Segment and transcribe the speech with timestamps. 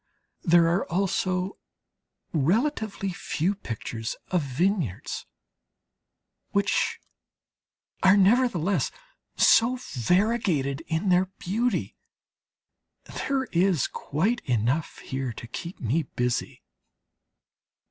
[0.41, 1.59] There are also
[2.33, 5.27] relatively few pictures of vineyards,
[6.53, 6.99] which
[8.01, 8.89] are nevertheless
[9.35, 11.97] so variegated in their beauty.
[13.03, 16.63] There is quite enough here to keep me busy.